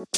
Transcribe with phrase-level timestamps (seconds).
[0.00, 0.08] Bab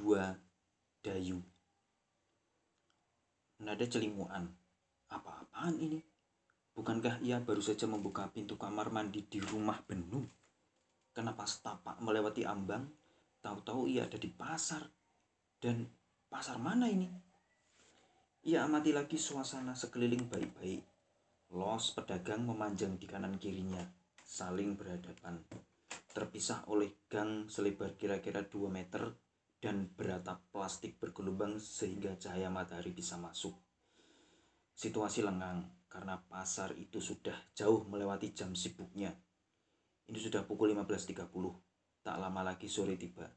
[0.00, 0.40] 2
[1.04, 1.36] Dayu
[3.60, 4.48] Nada celimuan.
[5.12, 6.00] Apa-apaan ini?
[6.72, 10.24] Bukankah ia baru saja membuka pintu kamar mandi di rumah Benu?
[11.12, 12.88] Kenapa setapak melewati ambang?
[13.44, 14.99] Tahu-tahu ia ada di pasar.
[15.60, 15.84] Dan
[16.32, 17.04] pasar mana ini?
[18.48, 20.80] Ia amati lagi suasana sekeliling baik-baik.
[21.52, 23.84] Los pedagang memanjang di kanan kirinya,
[24.24, 25.36] saling berhadapan.
[26.16, 29.12] Terpisah oleh gang selebar kira-kira 2 meter
[29.60, 33.52] dan beratap plastik bergelombang sehingga cahaya matahari bisa masuk.
[34.72, 39.12] Situasi lengang karena pasar itu sudah jauh melewati jam sibuknya.
[40.08, 41.28] Ini sudah pukul 15.30.
[42.00, 43.28] Tak lama lagi sore tiba.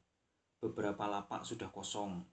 [0.63, 2.23] Beberapa lapak sudah kosong.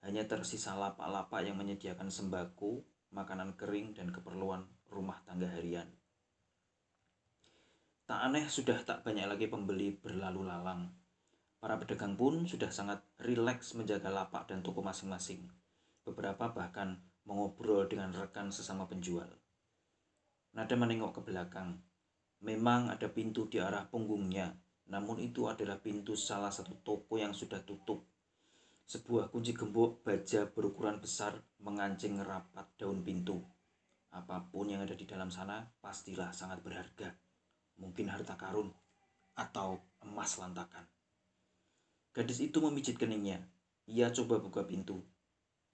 [0.00, 2.80] Hanya tersisa lapak-lapak yang menyediakan sembako,
[3.12, 5.92] makanan kering, dan keperluan rumah tangga harian.
[8.08, 11.04] Tak aneh sudah tak banyak lagi pembeli berlalu lalang
[11.64, 15.48] Para pedagang pun sudah sangat rileks menjaga lapak dan toko masing-masing.
[16.04, 19.32] Beberapa bahkan mengobrol dengan rekan sesama penjual.
[20.52, 21.80] Nada menengok ke belakang.
[22.44, 24.52] Memang ada pintu di arah punggungnya,
[24.92, 28.04] namun itu adalah pintu salah satu toko yang sudah tutup.
[28.84, 33.40] Sebuah kunci gembok baja berukuran besar mengancing rapat daun pintu.
[34.12, 37.08] Apa pun yang ada di dalam sana pastilah sangat berharga.
[37.80, 38.68] Mungkin harta karun
[39.34, 40.84] atau emas lantakan.
[42.14, 43.42] Gadis itu memijit keningnya.
[43.90, 45.02] Ia coba buka pintu.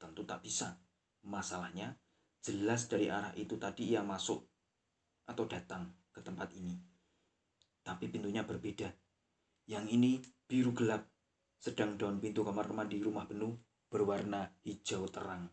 [0.00, 0.80] Tentu tak bisa.
[1.20, 2.00] Masalahnya,
[2.40, 4.40] jelas dari arah itu tadi ia masuk
[5.28, 6.89] atau datang ke tempat ini.
[7.90, 8.86] Tapi pintunya berbeda.
[9.66, 11.10] Yang ini biru gelap,
[11.58, 13.58] sedang daun pintu kamar mandi rumah penuh
[13.90, 15.50] berwarna hijau terang.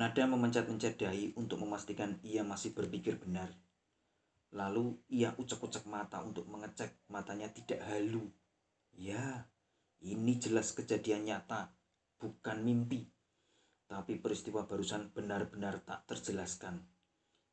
[0.00, 3.52] Nada memencet-mencet dahi untuk memastikan ia masih berpikir benar.
[4.56, 8.24] Lalu ia ucek-ucek mata untuk mengecek matanya tidak halu
[8.96, 9.44] Ya,
[10.00, 11.76] ini jelas kejadian nyata,
[12.16, 13.04] bukan mimpi.
[13.84, 16.80] Tapi peristiwa barusan benar-benar tak terjelaskan.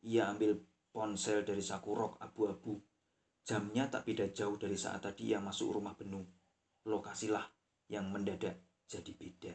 [0.08, 2.78] Ia ambil ponsel dari saku rok abu-abu.
[3.44, 6.22] Jamnya tak beda jauh dari saat tadi ia masuk rumah Benu.
[6.86, 7.44] Lokasilah
[7.90, 9.54] yang mendadak jadi beda.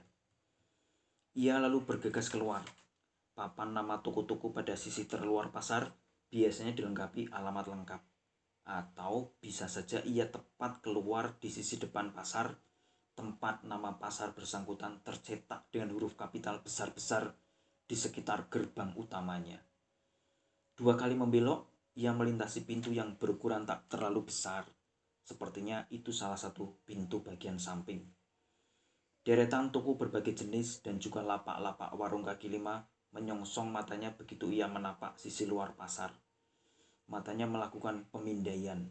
[1.38, 2.66] Ia lalu bergegas keluar.
[3.32, 5.94] Papan nama toko-toko pada sisi terluar pasar
[6.28, 8.03] biasanya dilengkapi alamat lengkap
[8.69, 12.53] atau bisa saja ia tepat keluar di sisi depan pasar
[13.16, 17.32] tempat nama pasar bersangkutan tercetak dengan huruf kapital besar-besar
[17.88, 19.68] di sekitar gerbang utamanya.
[20.78, 24.62] Dua kali membelok, ia melintasi pintu yang berukuran tak terlalu besar.
[25.27, 28.06] Sepertinya itu salah satu pintu bagian samping.
[29.27, 35.19] Deretan toko berbagai jenis dan juga lapak-lapak warung kaki lima menyongsong matanya begitu ia menapak
[35.19, 36.12] sisi luar pasar
[37.09, 38.84] matanya melakukan pemindaian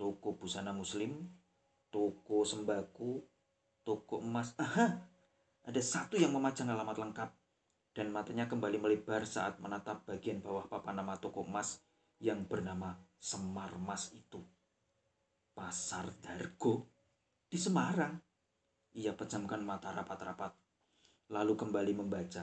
[0.00, 1.28] toko busana muslim,
[1.92, 3.20] toko sembako,
[3.84, 4.56] toko emas.
[4.56, 4.96] Aha,
[5.68, 7.28] ada satu yang memajang alamat lengkap
[7.90, 11.82] dan matanya kembali melebar saat menatap bagian bawah papan nama toko emas
[12.22, 14.40] yang bernama Semar Mas itu.
[15.52, 16.86] Pasar Dargo
[17.50, 18.16] di Semarang.
[18.96, 20.50] Ia pejamkan mata rapat-rapat,
[21.30, 22.42] lalu kembali membaca.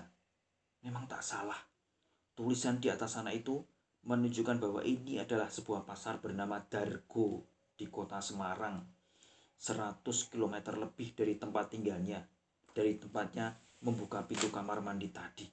[0.83, 1.59] Memang tak salah.
[2.37, 3.59] Tulisan di atas sana itu
[4.07, 7.43] menunjukkan bahwa ini adalah sebuah pasar bernama Dargo
[7.75, 8.79] di kota Semarang.
[9.57, 12.21] 100 km lebih dari tempat tinggalnya,
[12.71, 15.45] dari tempatnya membuka pintu kamar mandi tadi.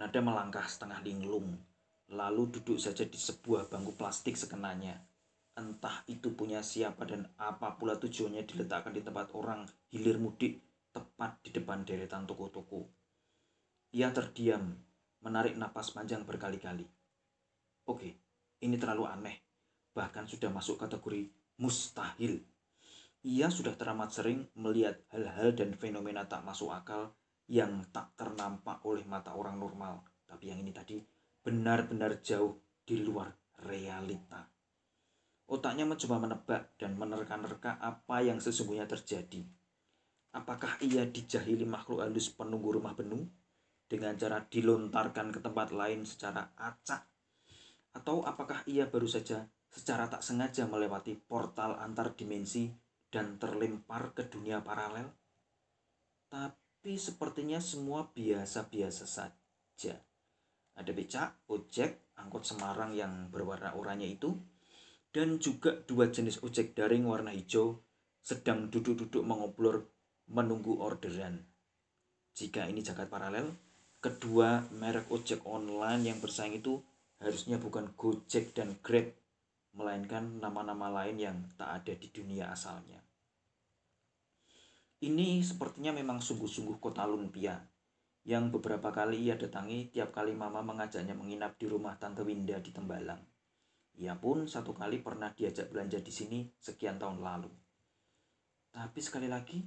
[0.00, 1.52] Nada melangkah setengah linglung,
[2.08, 4.96] lalu duduk saja di sebuah bangku plastik sekenanya.
[5.58, 11.36] Entah itu punya siapa dan apa pula tujuannya diletakkan di tempat orang hilir mudik tepat
[11.44, 12.88] di depan deretan toko-toko.
[13.92, 14.72] Ia terdiam
[15.20, 16.86] menarik napas panjang berkali-kali.
[17.90, 18.16] Oke,
[18.62, 19.36] ini terlalu aneh,
[19.92, 21.28] bahkan sudah masuk kategori
[21.60, 22.40] mustahil.
[23.20, 27.12] Ia sudah teramat sering melihat hal-hal dan fenomena tak masuk akal
[27.50, 30.00] yang tak ternampak oleh mata orang normal.
[30.24, 30.96] Tapi yang ini tadi
[31.44, 33.28] benar-benar jauh di luar
[33.66, 34.48] realita.
[35.50, 39.42] Otaknya mencoba menebak dan menerka-nerka apa yang sesungguhnya terjadi.
[40.30, 43.26] Apakah ia dijahili makhluk halus penunggu rumah penuh?
[43.90, 47.10] dengan cara dilontarkan ke tempat lain secara acak?
[47.90, 52.70] Atau apakah ia baru saja secara tak sengaja melewati portal antar dimensi
[53.10, 55.10] dan terlempar ke dunia paralel?
[56.30, 59.94] Tapi sepertinya semua biasa-biasa saja.
[60.78, 64.32] Ada becak, ojek, angkot Semarang yang berwarna oranye itu,
[65.10, 67.82] dan juga dua jenis ojek daring warna hijau
[68.22, 69.90] sedang duduk-duduk mengobrol
[70.30, 71.42] menunggu orderan.
[72.30, 73.50] Jika ini jagat paralel,
[73.98, 76.78] kedua merek ojek online yang bersaing itu
[77.20, 79.12] harusnya bukan Gojek dan Grab,
[79.74, 82.98] melainkan nama-nama lain yang tak ada di dunia asalnya.
[85.00, 87.56] Ini sepertinya memang sungguh-sungguh kota lumpia
[88.28, 92.68] yang beberapa kali ia datangi tiap kali mama mengajaknya menginap di rumah Tante Winda di
[92.68, 93.24] Tembalang.
[93.96, 97.48] Ia pun satu kali pernah diajak belanja di sini sekian tahun lalu.
[98.70, 99.64] Tapi sekali lagi,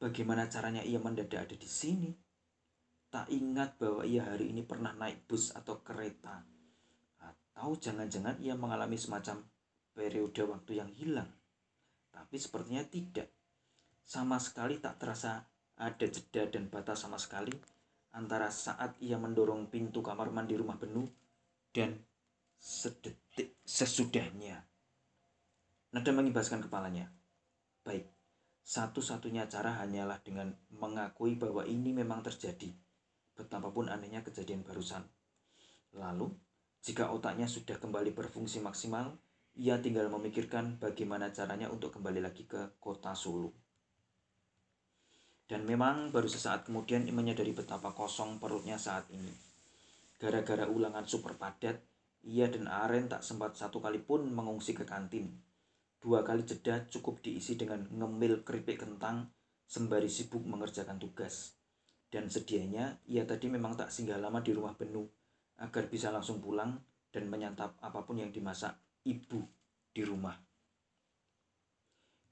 [0.00, 2.10] bagaimana caranya ia mendadak ada di sini?
[3.12, 6.42] Tak ingat bahwa ia hari ini pernah naik bus atau kereta.
[7.54, 9.46] Atau jangan-jangan ia mengalami semacam
[9.94, 11.30] periode waktu yang hilang.
[12.10, 13.30] Tapi sepertinya tidak
[14.04, 15.40] sama sekali tak terasa
[15.74, 17.50] ada jeda dan batas sama sekali
[18.14, 21.08] antara saat ia mendorong pintu kamar mandi rumah Benu
[21.74, 21.98] dan
[22.54, 24.62] sedetik sesudahnya.
[25.90, 27.10] Nada mengibaskan kepalanya.
[27.82, 28.06] Baik,
[28.62, 32.70] satu-satunya cara hanyalah dengan mengakui bahwa ini memang terjadi.
[33.34, 35.02] Betapapun anehnya kejadian barusan.
[35.98, 36.30] Lalu,
[36.84, 39.16] jika otaknya sudah kembali berfungsi maksimal,
[39.56, 43.56] ia tinggal memikirkan bagaimana caranya untuk kembali lagi ke kota Solo.
[45.48, 49.32] Dan memang baru sesaat kemudian ia menyadari betapa kosong perutnya saat ini.
[50.20, 51.80] Gara-gara ulangan super padat,
[52.20, 55.40] ia dan Aren tak sempat satu kali pun mengungsi ke kantin.
[56.04, 59.32] Dua kali jeda cukup diisi dengan ngemil keripik kentang
[59.64, 61.56] sembari sibuk mengerjakan tugas.
[62.12, 65.23] Dan sedianya, ia tadi memang tak singgah lama di rumah Benu
[65.60, 66.80] agar bisa langsung pulang
[67.14, 68.74] dan menyantap apa pun yang dimasak
[69.06, 69.46] ibu
[69.94, 70.34] di rumah.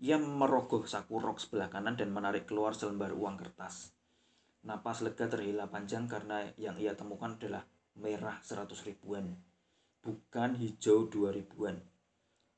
[0.02, 3.94] Ia merogoh saku rok sebelah kanan dan menarik keluar selembar uang kertas.
[4.66, 7.62] Napas lega terhela panjang karena yang ia temukan adalah
[7.94, 9.30] merah seratus ribuan,
[10.02, 11.78] bukan hijau dua ribuan.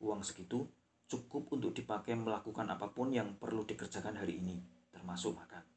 [0.00, 0.64] Uang segitu
[1.04, 4.56] cukup untuk dipakai melakukan apa pun yang perlu dikerjakan hari ini,
[4.88, 5.73] termasuk makan.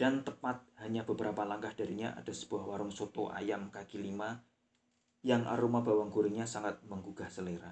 [0.00, 4.32] Dan tepat hanya beberapa langkah darinya ada sebuah warung soto ayam kaki lima
[5.20, 7.68] yang aroma bawang gorengnya sangat menggugah selera.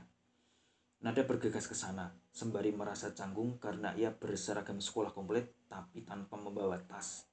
[1.00, 6.76] Nada bergegas ke sana, sembari merasa canggung karena ia berseragam sekolah komplit tapi tanpa membawa
[6.84, 7.24] tas.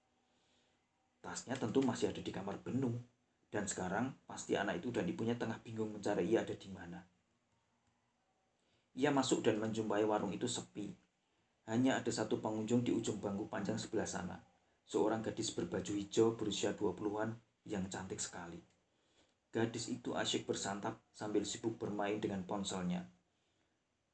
[1.20, 2.96] Tasnya tentu masih ada di kamar Benung,
[3.52, 7.04] dan sekarang pasti anak itu dan ibunya tengah bingung mencari ia ada di mana.
[8.96, 10.96] Ia masuk dan menjumpai warung itu sepi.
[11.68, 14.55] Hanya ada satu pengunjung di ujung bangku panjang sebelah sana.
[14.86, 17.34] Seorang gadis berbaju hijau berusia 20-an
[17.66, 18.62] yang cantik sekali.
[19.50, 23.10] Gadis itu asyik bersantap sambil sibuk bermain dengan ponselnya.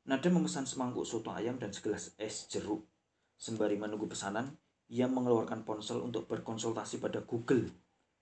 [0.08, 2.88] Nada memesan semangkuk soto ayam dan segelas es jeruk.
[3.36, 4.56] Sembari menunggu pesanan,
[4.90, 7.70] ia mengeluarkan ponsel untuk berkonsultasi pada Google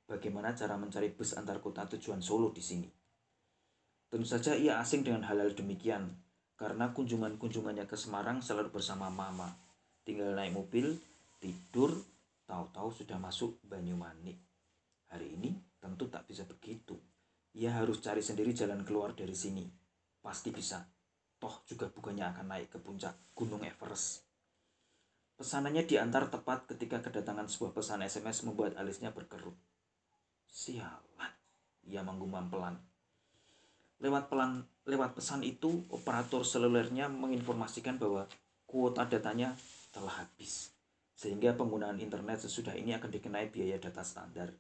[0.10, 2.90] bagaimana cara mencari bus antar kota tujuan Solo di sini.
[4.10, 6.10] Tentu saja ia asing dengan hal-hal demikian,
[6.58, 9.54] karena kunjungan-kunjungannya ke Semarang selalu bersama Mama.
[10.02, 10.98] Tinggal naik mobil,
[11.38, 11.94] tidur,
[12.50, 14.42] tahu-tahu sudah masuk Banyumanik.
[15.14, 16.98] Hari ini tentu tak bisa begitu.
[17.54, 19.70] Ia harus cari sendiri jalan keluar dari sini.
[20.18, 20.82] Pasti bisa
[21.38, 24.26] toh juga bukannya akan naik ke puncak Gunung Everest.
[25.40, 29.56] Pesanannya diantar tepat ketika kedatangan sebuah pesan SMS membuat alisnya berkerut.
[30.52, 31.34] Sialan,
[31.88, 32.76] ia menggumam pelan.
[34.04, 38.28] Lewat pelan, lewat pesan itu, operator selulernya menginformasikan bahwa
[38.68, 39.56] kuota datanya
[39.96, 40.76] telah habis.
[41.20, 44.56] Sehingga penggunaan internet sesudah ini akan dikenai biaya data standar.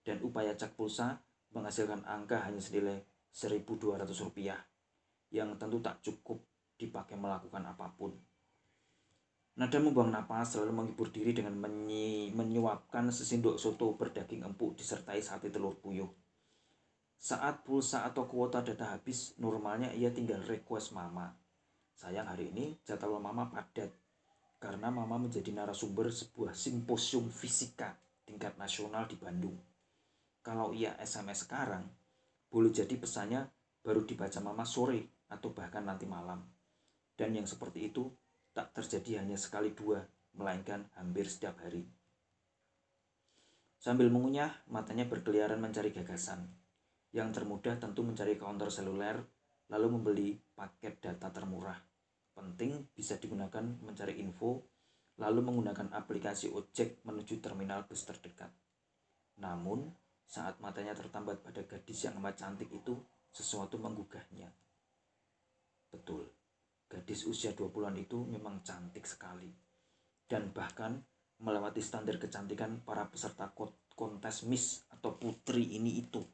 [0.00, 1.20] Dan upaya cek pulsa
[1.52, 3.04] menghasilkan angka hanya senilai
[3.36, 4.56] 1.200 rupiah
[5.28, 6.40] yang tentu tak cukup
[6.80, 8.16] dipakai melakukan apa pun.
[9.60, 15.52] Nada membuang napas selalu menghibur diri dengan menyi, menyuapkan sesendok soto berdaging empuk disertai sate
[15.52, 16.08] telur puyuh.
[17.20, 21.36] Saat pulsa atau kuota data habis, normalnya ia tinggal request mama.
[21.92, 23.92] Sayang hari ini jadwal mama padat
[24.60, 27.96] karena mama menjadi narasumber sebuah simposium fisika
[28.28, 29.56] tingkat nasional di Bandung.
[30.44, 31.88] Kalau ia SMS sekarang,
[32.52, 33.48] boleh jadi pesannya
[33.80, 36.44] baru dibaca mama sore atau bahkan nanti malam.
[37.16, 38.04] Dan yang seperti itu
[38.52, 40.04] tak terjadi hanya sekali dua,
[40.36, 41.88] melainkan hampir setiap hari.
[43.80, 46.44] Sambil mengunyah, matanya berkeliaran mencari gagasan.
[47.16, 49.24] Yang termudah tentu mencari counter seluler,
[49.72, 51.89] lalu membeli paket data termurah.
[52.40, 54.64] Penting bisa digunakan mencari info,
[55.20, 58.48] lalu menggunakan aplikasi ojek menuju terminal bus terdekat.
[59.44, 59.92] Namun,
[60.24, 62.96] saat matanya tertambat pada gadis yang amat cantik itu,
[63.28, 64.48] sesuatu menggugahnya.
[65.92, 66.24] Betul,
[66.88, 69.52] gadis usia 20-an itu memang cantik sekali.
[70.24, 70.96] Dan bahkan
[71.44, 73.52] melewati standar kecantikan para peserta
[73.92, 76.24] kontes Miss atau putri ini itu.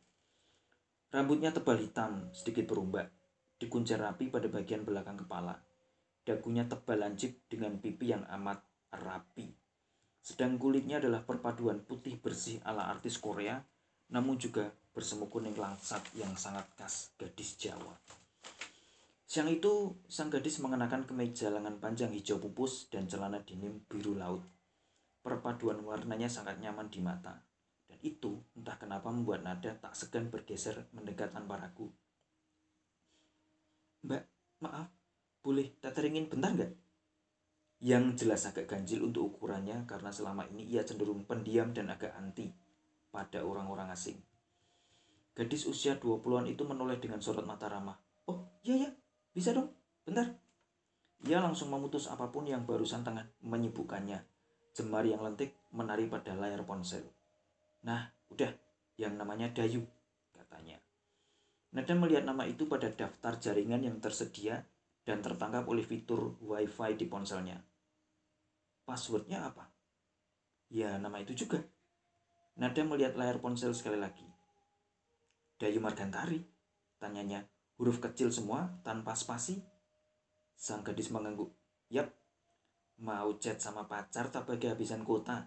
[1.11, 3.11] Rambutnya tebal hitam, sedikit berumbak,
[3.59, 5.66] dikuncir rapi pada bagian belakang kepala.
[6.27, 8.59] Dagunya tebal lancip dengan pipi yang amat
[8.91, 9.47] rapi.
[10.19, 13.63] Sedang kulitnya adalah perpaduan putih bersih ala artis Korea,
[14.11, 17.95] namun juga bersemu kuning langsat yang sangat khas gadis Jawa.
[19.27, 24.43] Siang itu, sang gadis mengenakan kemeja lengan panjang hijau pupus dan celana denim biru laut.
[25.23, 27.39] Perpaduan warnanya sangat nyaman di mata.
[27.87, 31.91] Dan itu entah kenapa membuat Nada tak segan bergeser mendekat tanpa ragu.
[34.07, 34.25] Mbak,
[34.63, 34.91] maaf,
[35.47, 36.73] boleh teteringin bentar nggak?
[37.87, 42.51] Yang jelas agak ganjil untuk ukurannya karena selama ini ia cenderung pendiam dan agak anti
[43.15, 44.19] pada orang-orang asing.
[45.39, 47.95] Gadis usia 20-an itu menoleh dengan sorot mata ramah.
[48.27, 48.91] Oh, iya ya,
[49.31, 49.71] bisa dong,
[50.03, 50.35] bentar.
[51.23, 54.19] Ia langsung memutus apa pun yang barusan tengah menyibukkannya.
[54.75, 57.07] Jemari yang lentik menari pada layar ponsel.
[57.87, 58.51] Nah, udah,
[58.99, 59.85] yang namanya Dayu,
[60.35, 60.81] katanya.
[61.77, 64.65] Nada melihat nama itu pada daftar jaringan yang tersedia
[65.07, 67.63] dan tertangkap oleh fitur WiFi di ponselnya.
[68.83, 69.71] Passwordnya apa?
[70.67, 71.63] Ya, nama itu juga.
[72.59, 74.27] Nada melihat layar ponsel sekali lagi.
[75.63, 76.43] Dayu Margantari,
[76.99, 77.47] tanyanya.
[77.79, 79.63] Huruf kecil semua, tanpa spasi.
[80.59, 81.55] Sang gadis mengangguk.
[81.93, 82.11] Yap,
[82.99, 85.47] mau chat sama pacar tak bagi habisan kota.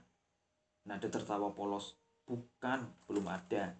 [0.87, 1.99] Nada tertawa polos.
[2.23, 3.75] Bukan, belum ada.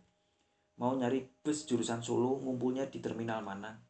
[0.75, 3.88] Mau nyari bus jurusan Solo ngumpulnya di terminal mana?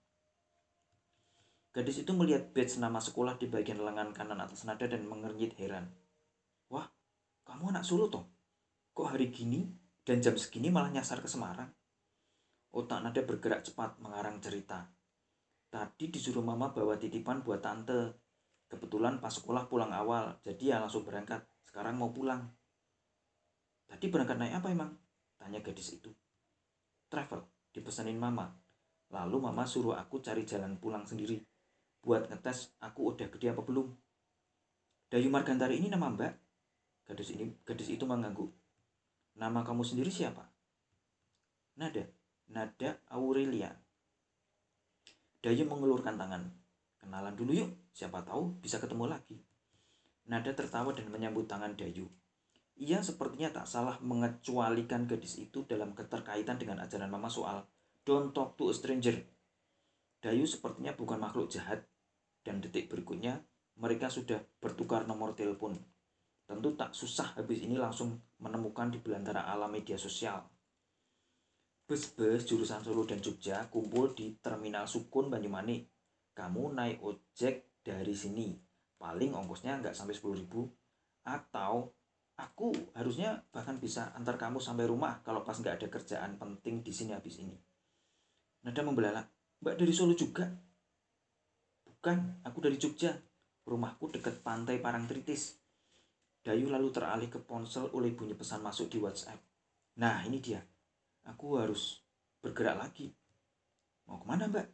[1.70, 5.86] Gadis itu melihat badge nama sekolah di bagian lengan kanan atas nada dan mengernyit heran.
[6.74, 6.90] Wah,
[7.46, 8.26] kamu anak Solo toh?
[8.98, 9.70] Kok hari gini
[10.02, 11.70] dan jam segini malah nyasar ke Semarang?
[12.74, 14.90] Otak nada bergerak cepat mengarang cerita.
[15.70, 18.18] Tadi disuruh mama bawa titipan buat tante.
[18.70, 21.46] Kebetulan pas sekolah pulang awal, jadi ya langsung berangkat.
[21.66, 22.50] Sekarang mau pulang.
[23.90, 24.92] Tadi berangkat naik apa emang?
[25.38, 26.14] Tanya gadis itu.
[27.10, 27.42] Travel,
[27.74, 28.54] dipesanin mama.
[29.10, 31.49] Lalu mama suruh aku cari jalan pulang sendiri.
[32.00, 33.92] Buat ngetes aku udah gede apa belum.
[35.10, 36.34] Dayu Margantari ini nama mbak?
[37.10, 38.54] Gadis ini gadis itu mengangguk.
[39.36, 40.46] Nama kamu sendiri siapa?
[41.80, 42.06] Nada.
[42.50, 43.74] Nada Aurelia.
[45.40, 46.44] Dayu mengelurkan tangan.
[47.00, 49.40] Kenalan dulu yuk, siapa tahu bisa ketemu lagi.
[50.28, 52.06] Nada tertawa dan menyambut tangan Dayu.
[52.80, 57.68] Ia sepertinya tak salah mengecualikan gadis itu dalam keterkaitan dengan ajaran mama soal
[58.10, 59.14] don't talk to a stranger.
[60.20, 61.88] Dayu sepertinya bukan makhluk jahat
[62.44, 63.40] dan detik berikutnya
[63.80, 65.80] mereka sudah bertukar nomor telepon.
[66.44, 70.44] Tentu tak susah habis ini langsung menemukan di belantara alam media sosial.
[71.88, 75.90] Bus-bus jurusan Solo dan Jogja kumpul di Terminal Sukun Banyumanik.
[76.36, 78.54] Kamu naik ojek dari sini.
[79.00, 80.70] Paling ongkosnya nggak sampai 10 ribu.
[81.26, 81.96] Atau
[82.38, 86.94] aku harusnya bahkan bisa antar kamu sampai rumah kalau pas nggak ada kerjaan penting di
[86.94, 87.58] sini habis ini.
[88.68, 89.39] Nada membelalak.
[89.60, 90.48] Mbak dari Solo juga?
[91.84, 93.12] Bukan, aku dari Jogja.
[93.68, 95.60] Rumahku dekat pantai Parangtritis.
[96.40, 99.36] Dayu lalu teralih ke ponsel oleh bunyi pesan masuk di WhatsApp.
[100.00, 100.64] Nah, ini dia.
[101.28, 102.00] Aku harus
[102.40, 103.12] bergerak lagi.
[104.08, 104.68] Mau ke mana, Mbak?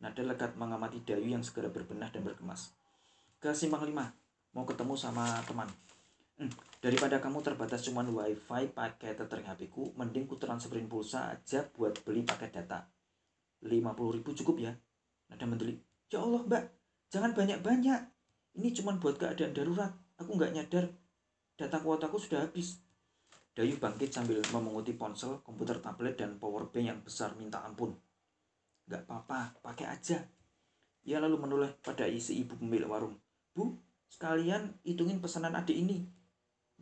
[0.00, 2.72] Nada lekat mengamati Dayu yang segera berbenah dan bergemas.
[3.36, 4.08] Ke Simpang Lima.
[4.56, 5.68] Mau ketemu sama teman.
[6.40, 6.50] Hmm,
[6.80, 12.00] daripada kamu terbatas cuman wifi pakai tethering HP ku, mending ku transferin pulsa aja buat
[12.02, 12.88] beli paket data.
[13.64, 14.72] 50 ribu cukup ya?
[15.32, 15.80] Nada mendelik.
[16.12, 16.64] Ya Allah, Mbak,
[17.08, 18.00] jangan banyak-banyak.
[18.54, 19.92] Ini cuma buat keadaan darurat.
[20.20, 20.86] Aku nggak nyadar
[21.54, 22.78] data kuotaku sudah habis.
[23.54, 27.94] Dayu bangkit sambil memunguti ponsel, komputer tablet, dan power bank yang besar minta ampun.
[28.90, 30.18] Gak apa-apa, pakai aja.
[31.06, 33.14] Ia lalu menoleh pada isi ibu pemilik warung.
[33.54, 33.78] Bu,
[34.10, 36.02] sekalian hitungin pesanan adik ini.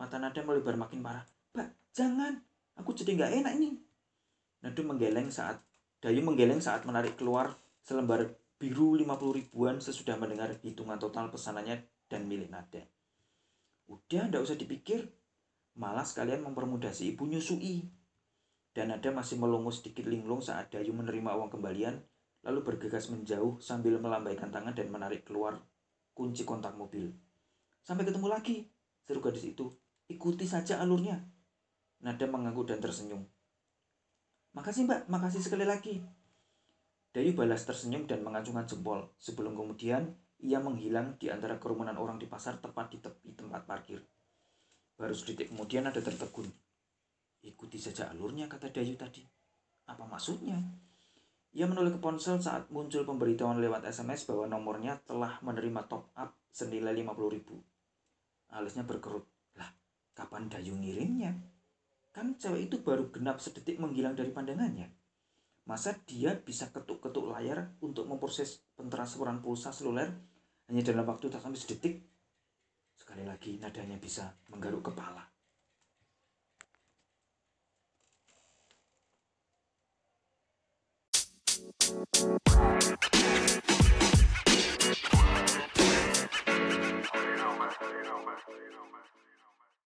[0.01, 1.29] Mata Nada melebar makin parah.
[1.53, 2.41] Mbak, jangan.
[2.81, 3.77] Aku jadi nggak enak ini.
[4.65, 5.61] Nadu menggeleng saat
[6.02, 7.54] Dayu menggeleng saat menarik keluar
[7.87, 12.82] selembar biru 50 ribuan sesudah mendengar hitungan total pesanannya dan milik Nada.
[13.87, 15.14] Udah, ndak usah dipikir.
[15.78, 17.87] Malah sekalian mempermudah si ibu nyusui.
[18.75, 22.02] Dan Nada masih melongo sedikit linglung saat Dayu menerima uang kembalian,
[22.42, 25.62] lalu bergegas menjauh sambil melambaikan tangan dan menarik keluar
[26.18, 27.14] kunci kontak mobil.
[27.87, 28.66] Sampai ketemu lagi,
[29.06, 29.71] seru gadis itu.
[30.11, 31.23] Ikuti saja alurnya.
[32.02, 33.23] Nada mengangguk dan tersenyum.
[34.52, 36.04] Makasih mbak, makasih sekali lagi.
[37.12, 39.09] Dayu balas tersenyum dan mengacungkan jempol.
[39.16, 40.12] Sebelum kemudian,
[40.44, 44.00] ia menghilang di antara kerumunan orang di pasar tepat di tepi tempat parkir.
[44.97, 46.49] Baru sedetik kemudian ada tertegun.
[47.42, 49.25] Ikuti saja alurnya, kata Dayu tadi.
[49.88, 50.61] Apa maksudnya?
[51.52, 56.32] Ia menoleh ke ponsel saat muncul pemberitahuan lewat SMS bahwa nomornya telah menerima top up
[56.52, 57.56] senilai 50 ribu.
[58.52, 59.25] Alisnya berkerut.
[59.56, 59.68] Lah,
[60.12, 61.51] kapan Dayu ngirimnya?
[62.12, 64.92] Kan cewek itu baru genap sedetik menghilang dari pandangannya.
[65.64, 70.12] Masa dia bisa ketuk-ketuk layar untuk memproses pentransferan pulsa seluler
[70.69, 72.04] hanya dalam waktu tak sampai sedetik?
[73.00, 75.33] Sekali lagi nadanya bisa menggaruk kepala.